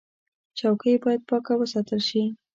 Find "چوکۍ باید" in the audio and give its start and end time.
0.57-1.21